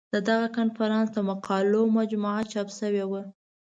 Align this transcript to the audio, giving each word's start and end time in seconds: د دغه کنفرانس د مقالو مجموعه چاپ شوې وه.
د 0.13 0.15
دغه 0.29 0.47
کنفرانس 0.57 1.07
د 1.13 1.17
مقالو 1.29 1.81
مجموعه 1.97 2.41
چاپ 2.51 2.67
شوې 2.79 3.03
وه. 3.11 3.21